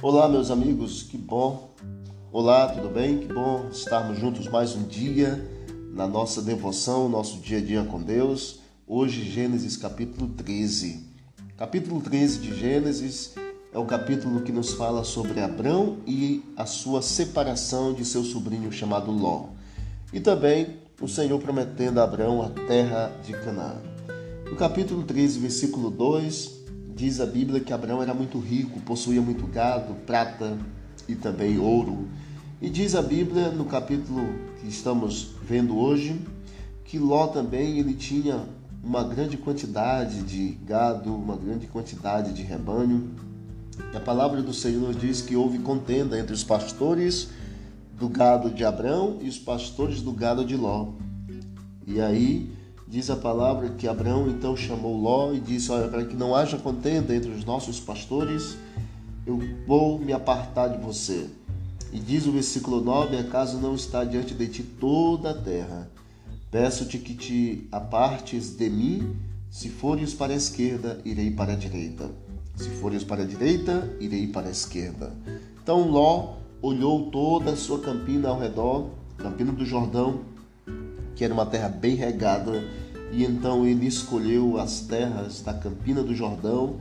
Olá, 0.00 0.28
meus 0.28 0.48
amigos, 0.48 1.02
que 1.02 1.18
bom. 1.18 1.74
Olá, 2.30 2.68
tudo 2.68 2.88
bem? 2.88 3.18
Que 3.18 3.32
bom 3.32 3.68
estarmos 3.72 4.16
juntos 4.16 4.46
mais 4.46 4.76
um 4.76 4.84
dia 4.84 5.44
na 5.92 6.06
nossa 6.06 6.40
devoção, 6.40 7.08
nosso 7.08 7.38
dia 7.38 7.58
a 7.58 7.60
dia 7.60 7.82
com 7.82 8.00
Deus. 8.00 8.60
Hoje, 8.86 9.28
Gênesis 9.28 9.76
capítulo 9.76 10.28
13. 10.28 11.04
Capítulo 11.56 12.00
13 12.00 12.38
de 12.38 12.56
Gênesis 12.56 13.34
é 13.72 13.78
o 13.78 13.84
capítulo 13.86 14.42
que 14.42 14.52
nos 14.52 14.72
fala 14.74 15.02
sobre 15.02 15.40
Abrão 15.40 15.96
e 16.06 16.44
a 16.56 16.64
sua 16.64 17.02
separação 17.02 17.92
de 17.92 18.04
seu 18.04 18.22
sobrinho 18.22 18.70
chamado 18.70 19.10
Ló. 19.10 19.46
E 20.12 20.20
também 20.20 20.76
o 21.00 21.08
Senhor 21.08 21.40
prometendo 21.40 21.98
a 21.98 22.04
Abrão 22.04 22.40
a 22.40 22.50
terra 22.50 23.10
de 23.24 23.32
Canaã. 23.32 23.82
No 24.48 24.54
capítulo 24.54 25.02
13, 25.02 25.40
versículo 25.40 25.90
2, 25.90 26.57
Diz 26.98 27.20
a 27.20 27.26
Bíblia 27.26 27.60
que 27.60 27.72
Abraão 27.72 28.02
era 28.02 28.12
muito 28.12 28.40
rico, 28.40 28.80
possuía 28.80 29.22
muito 29.22 29.46
gado, 29.46 29.94
prata 30.04 30.58
e 31.08 31.14
também 31.14 31.56
ouro. 31.56 32.08
E 32.60 32.68
diz 32.68 32.96
a 32.96 33.02
Bíblia 33.02 33.50
no 33.50 33.66
capítulo 33.66 34.20
que 34.60 34.66
estamos 34.66 35.30
vendo 35.40 35.78
hoje 35.78 36.20
que 36.84 36.98
Ló 36.98 37.28
também 37.28 37.78
ele 37.78 37.94
tinha 37.94 38.44
uma 38.82 39.04
grande 39.04 39.36
quantidade 39.36 40.22
de 40.22 40.58
gado, 40.66 41.14
uma 41.14 41.36
grande 41.36 41.68
quantidade 41.68 42.32
de 42.32 42.42
rebanho. 42.42 43.12
E 43.94 43.96
a 43.96 44.00
palavra 44.00 44.42
do 44.42 44.52
Senhor 44.52 44.92
diz 44.92 45.22
que 45.22 45.36
houve 45.36 45.60
contenda 45.60 46.18
entre 46.18 46.34
os 46.34 46.42
pastores 46.42 47.28
do 47.96 48.08
gado 48.08 48.50
de 48.50 48.64
Abraão 48.64 49.18
e 49.20 49.28
os 49.28 49.38
pastores 49.38 50.02
do 50.02 50.10
gado 50.10 50.44
de 50.44 50.56
Ló. 50.56 50.88
E 51.86 52.00
aí 52.00 52.57
Diz 52.90 53.10
a 53.10 53.16
palavra 53.16 53.68
que 53.68 53.86
Abraão 53.86 54.30
então 54.30 54.56
chamou 54.56 54.96
Ló 54.96 55.34
e 55.34 55.40
disse: 55.40 55.70
Olha, 55.70 55.88
para 55.88 56.06
que 56.06 56.16
não 56.16 56.34
haja 56.34 56.56
contenda 56.56 57.14
entre 57.14 57.30
os 57.30 57.44
nossos 57.44 57.78
pastores, 57.78 58.56
eu 59.26 59.38
vou 59.66 59.98
me 59.98 60.10
apartar 60.10 60.68
de 60.68 60.78
você. 60.78 61.28
E 61.92 61.98
diz 61.98 62.26
o 62.26 62.32
versículo 62.32 62.80
9: 62.80 63.18
Acaso 63.18 63.58
não 63.58 63.74
está 63.74 64.04
diante 64.04 64.32
de 64.32 64.48
ti 64.48 64.62
toda 64.62 65.32
a 65.32 65.34
terra? 65.34 65.90
Peço-te 66.50 66.96
que 66.96 67.14
te 67.14 67.68
apartes 67.70 68.56
de 68.56 68.70
mim. 68.70 69.16
Se 69.50 69.68
fores 69.68 70.14
para 70.14 70.32
a 70.32 70.36
esquerda, 70.36 70.98
irei 71.04 71.30
para 71.30 71.52
a 71.52 71.56
direita. 71.56 72.10
Se 72.56 72.70
fores 72.70 73.04
para 73.04 73.22
a 73.22 73.26
direita, 73.26 73.96
irei 74.00 74.26
para 74.28 74.48
a 74.48 74.50
esquerda. 74.50 75.12
Então 75.62 75.90
Ló 75.90 76.36
olhou 76.62 77.10
toda 77.10 77.50
a 77.50 77.56
sua 77.56 77.80
campina 77.80 78.30
ao 78.30 78.38
redor, 78.38 78.88
campina 79.18 79.52
do 79.52 79.64
Jordão, 79.64 80.22
que 81.18 81.24
era 81.24 81.34
uma 81.34 81.44
terra 81.44 81.68
bem 81.68 81.96
regada, 81.96 82.64
e 83.10 83.24
então 83.24 83.66
ele 83.66 83.88
escolheu 83.88 84.56
as 84.56 84.82
terras 84.82 85.42
da 85.42 85.52
Campina 85.52 86.00
do 86.00 86.14
Jordão, 86.14 86.76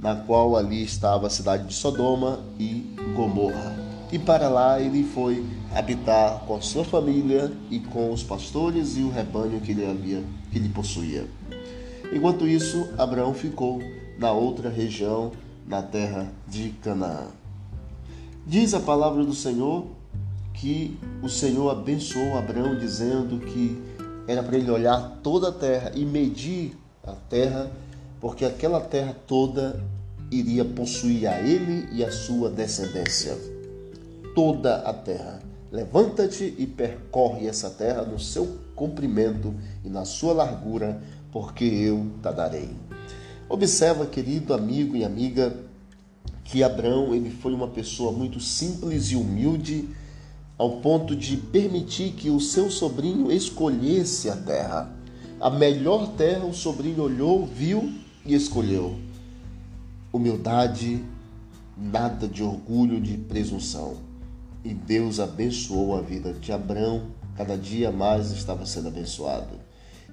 na 0.00 0.16
qual 0.16 0.56
ali 0.56 0.82
estava 0.82 1.26
a 1.26 1.30
cidade 1.30 1.68
de 1.68 1.74
Sodoma 1.74 2.40
e 2.58 2.96
Gomorra. 3.14 3.76
E 4.10 4.18
para 4.18 4.48
lá 4.48 4.80
ele 4.80 5.04
foi 5.04 5.44
habitar 5.74 6.40
com 6.46 6.56
a 6.56 6.62
sua 6.62 6.84
família 6.84 7.52
e 7.70 7.80
com 7.80 8.10
os 8.10 8.22
pastores 8.22 8.96
e 8.96 9.02
o 9.02 9.10
rebanho 9.10 9.60
que 9.60 9.72
ele 9.72 9.84
havia, 9.84 10.24
que 10.50 10.58
ele 10.58 10.70
possuía. 10.70 11.26
Enquanto 12.10 12.48
isso, 12.48 12.88
Abraão 12.96 13.34
ficou 13.34 13.78
na 14.18 14.32
outra 14.32 14.70
região, 14.70 15.32
na 15.66 15.82
terra 15.82 16.32
de 16.48 16.70
Canaã. 16.82 17.26
Diz 18.46 18.72
a 18.72 18.80
palavra 18.80 19.22
do 19.22 19.34
Senhor 19.34 19.86
que 20.62 20.96
o 21.20 21.28
Senhor 21.28 21.70
abençoou 21.70 22.38
Abraão, 22.38 22.78
dizendo 22.78 23.44
que 23.44 23.82
era 24.28 24.44
para 24.44 24.56
ele 24.56 24.70
olhar 24.70 25.18
toda 25.20 25.48
a 25.48 25.52
terra 25.52 25.90
e 25.92 26.04
medir 26.04 26.78
a 27.02 27.14
terra, 27.14 27.68
porque 28.20 28.44
aquela 28.44 28.80
terra 28.80 29.12
toda 29.26 29.82
iria 30.30 30.64
possuir 30.64 31.26
a 31.26 31.40
ele 31.40 31.88
e 31.90 32.04
a 32.04 32.12
sua 32.12 32.48
descendência. 32.48 33.36
Toda 34.36 34.76
a 34.76 34.94
terra. 34.94 35.40
Levanta-te 35.72 36.54
e 36.56 36.64
percorre 36.64 37.48
essa 37.48 37.68
terra 37.68 38.02
no 38.02 38.20
seu 38.20 38.56
comprimento 38.76 39.52
e 39.84 39.88
na 39.88 40.04
sua 40.04 40.32
largura, 40.32 41.02
porque 41.32 41.64
eu 41.64 42.06
te 42.22 42.32
darei. 42.32 42.70
Observa, 43.48 44.06
querido 44.06 44.54
amigo 44.54 44.94
e 44.94 45.04
amiga, 45.04 45.56
que 46.44 46.62
Abraão 46.62 47.12
ele 47.12 47.30
foi 47.30 47.52
uma 47.52 47.66
pessoa 47.66 48.12
muito 48.12 48.38
simples 48.38 49.10
e 49.10 49.16
humilde 49.16 49.88
ao 50.62 50.76
ponto 50.76 51.16
de 51.16 51.36
permitir 51.36 52.12
que 52.12 52.30
o 52.30 52.38
seu 52.38 52.70
sobrinho 52.70 53.32
escolhesse 53.32 54.30
a 54.30 54.36
terra. 54.36 54.94
A 55.40 55.50
melhor 55.50 56.12
terra 56.12 56.44
o 56.44 56.54
sobrinho 56.54 57.02
olhou, 57.02 57.44
viu 57.44 57.92
e 58.24 58.32
escolheu. 58.32 58.94
Humildade, 60.12 61.02
nada 61.76 62.28
de 62.28 62.44
orgulho, 62.44 63.00
de 63.00 63.16
presunção. 63.16 63.96
E 64.64 64.72
Deus 64.72 65.18
abençoou 65.18 65.98
a 65.98 66.00
vida 66.00 66.32
de 66.32 66.52
Abraão, 66.52 67.08
cada 67.36 67.58
dia 67.58 67.90
mais 67.90 68.30
estava 68.30 68.64
sendo 68.64 68.86
abençoado. 68.86 69.58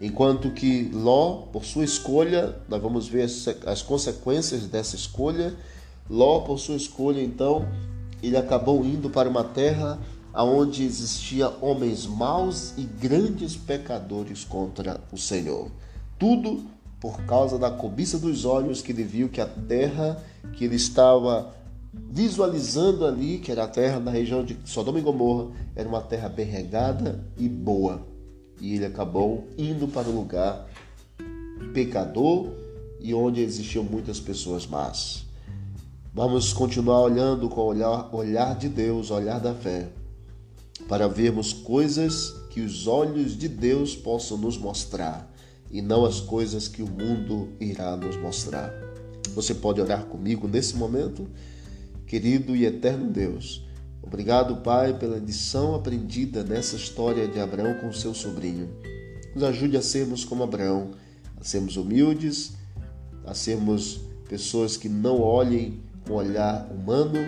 Enquanto 0.00 0.52
que 0.52 0.88
Ló, 0.92 1.48
por 1.52 1.64
sua 1.64 1.82
escolha, 1.82 2.54
nós 2.68 2.80
vamos 2.80 3.08
ver 3.08 3.28
as 3.66 3.82
consequências 3.82 4.68
dessa 4.68 4.94
escolha. 4.94 5.56
Ló, 6.08 6.42
por 6.42 6.56
sua 6.60 6.76
escolha, 6.76 7.20
então, 7.20 7.66
ele 8.22 8.36
acabou 8.36 8.84
indo 8.84 9.10
para 9.10 9.28
uma 9.28 9.42
terra 9.42 9.98
aonde 10.36 10.84
existia 10.84 11.48
homens 11.62 12.06
maus 12.06 12.74
e 12.76 12.82
grandes 12.82 13.56
pecadores 13.56 14.44
contra 14.44 15.00
o 15.10 15.16
Senhor. 15.16 15.70
Tudo 16.18 16.62
por 17.00 17.22
causa 17.22 17.58
da 17.58 17.70
cobiça 17.70 18.18
dos 18.18 18.44
olhos 18.44 18.82
que 18.82 18.92
ele 18.92 19.02
viu 19.02 19.30
que 19.30 19.40
a 19.40 19.46
terra 19.46 20.22
que 20.52 20.66
ele 20.66 20.76
estava 20.76 21.54
visualizando 21.90 23.06
ali, 23.06 23.38
que 23.38 23.50
era 23.50 23.64
a 23.64 23.66
terra 23.66 23.98
da 23.98 24.10
região 24.10 24.44
de 24.44 24.58
Sodoma 24.66 24.98
e 24.98 25.02
Gomorra, 25.02 25.52
era 25.74 25.88
uma 25.88 26.02
terra 26.02 26.28
bem 26.28 26.44
regada 26.44 27.24
e 27.38 27.48
boa. 27.48 28.06
E 28.60 28.74
ele 28.74 28.84
acabou 28.84 29.48
indo 29.56 29.88
para 29.88 30.06
um 30.06 30.16
lugar 30.16 30.68
pecador 31.72 32.50
e 33.00 33.14
onde 33.14 33.40
existiam 33.40 33.84
muitas 33.84 34.20
pessoas 34.20 34.66
más. 34.66 35.24
Vamos 36.12 36.52
continuar 36.52 37.00
olhando 37.00 37.48
com 37.48 37.62
o 37.62 37.66
olhar, 37.68 38.14
olhar 38.14 38.54
de 38.54 38.68
Deus, 38.68 39.10
olhar 39.10 39.40
da 39.40 39.54
fé 39.54 39.88
para 40.88 41.08
vermos 41.08 41.52
coisas 41.52 42.34
que 42.50 42.60
os 42.60 42.86
olhos 42.86 43.36
de 43.36 43.48
Deus 43.48 43.96
possam 43.96 44.38
nos 44.38 44.56
mostrar 44.56 45.30
e 45.70 45.82
não 45.82 46.04
as 46.04 46.20
coisas 46.20 46.68
que 46.68 46.82
o 46.82 46.86
mundo 46.86 47.48
irá 47.60 47.96
nos 47.96 48.16
mostrar. 48.16 48.72
Você 49.34 49.52
pode 49.52 49.80
orar 49.80 50.04
comigo 50.04 50.46
nesse 50.46 50.76
momento? 50.76 51.28
Querido 52.06 52.54
e 52.54 52.64
eterno 52.64 53.10
Deus, 53.10 53.66
obrigado, 54.00 54.62
Pai, 54.62 54.96
pela 54.96 55.18
lição 55.18 55.74
aprendida 55.74 56.44
nessa 56.44 56.76
história 56.76 57.26
de 57.26 57.40
Abraão 57.40 57.74
com 57.80 57.92
seu 57.92 58.14
sobrinho. 58.14 58.70
Nos 59.34 59.42
ajude 59.42 59.76
a 59.76 59.82
sermos 59.82 60.24
como 60.24 60.44
Abraão, 60.44 60.92
a 61.38 61.42
sermos 61.42 61.76
humildes, 61.76 62.52
a 63.26 63.34
sermos 63.34 64.00
pessoas 64.28 64.76
que 64.76 64.88
não 64.88 65.20
olhem 65.20 65.80
com 66.06 66.14
olhar 66.14 66.70
humano, 66.70 67.18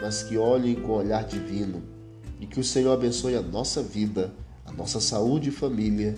mas 0.00 0.22
que 0.22 0.36
olhem 0.36 0.74
com 0.74 0.92
olhar 0.92 1.24
divino 1.24 1.95
e 2.40 2.46
que 2.46 2.60
o 2.60 2.64
Senhor 2.64 2.92
abençoe 2.92 3.34
a 3.34 3.42
nossa 3.42 3.82
vida, 3.82 4.32
a 4.64 4.72
nossa 4.72 5.00
saúde 5.00 5.48
e 5.48 5.52
família 5.52 6.16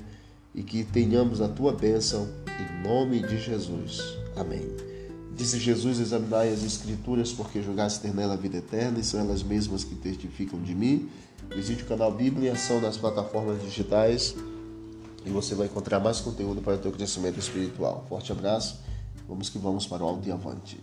e 0.55 0.63
que 0.63 0.85
tenhamos 0.85 1.41
a 1.41 1.49
tua 1.49 1.73
bênção 1.73 2.29
em 2.47 2.83
nome 2.83 3.21
de 3.21 3.39
Jesus. 3.39 4.01
Amém. 4.37 4.67
Disse 5.37 5.59
Jesus: 5.59 6.01
Examinai 6.01 6.53
as 6.53 6.65
Escrituras, 6.65 7.33
porque 7.33 7.63
julgaste 7.63 8.01
ter 8.01 8.13
nela 8.13 8.35
a 8.35 8.37
vida 8.37 8.57
eterna, 8.57 8.99
e 8.99 9.05
são 9.05 9.21
elas 9.21 9.43
mesmas 9.43 9.85
que 9.85 9.95
testificam 9.95 10.61
de 10.61 10.75
mim. 10.75 11.09
Visite 11.55 11.83
o 11.83 11.87
canal 11.87 12.13
Bíblia 12.13 12.51
em 12.51 12.53
Ação 12.53 12.81
nas 12.81 12.97
plataformas 12.97 13.63
digitais 13.63 14.35
e 15.29 15.31
você 15.31 15.55
vai 15.55 15.67
encontrar 15.67 16.01
mais 16.01 16.21
conteúdo 16.21 16.61
para 16.63 16.75
o 16.75 16.79
teu 16.79 16.91
crescimento 16.91 17.39
espiritual. 17.39 18.05
Forte 18.09 18.33
abraço, 18.33 18.81
vamos 19.29 19.51
que 19.51 19.59
vamos 19.59 19.87
para 19.87 20.03
o 20.03 20.09
alto 20.09 20.29
e 20.29 20.33
avante. 20.33 20.81